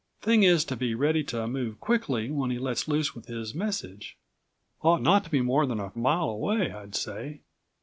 Thing 0.19 0.41
is 0.41 0.65
to 0.65 0.75
be 0.75 0.95
ready 0.95 1.23
to 1.25 1.47
move 1.47 1.79
quickly 1.79 2.31
when 2.31 2.49
he 2.49 2.57
lets 2.57 2.87
loose 2.87 3.13
with 3.13 3.27
his 3.27 3.53
message. 3.53 4.17
Ought 4.81 5.03
not 5.03 5.25
to 5.25 5.29
be 5.29 5.41
more 5.41 5.67
than 5.67 5.79
a 5.79 5.91
mile 5.95 6.29
away, 6.31 6.71
I'd 6.71 6.95
say. 6.95 7.41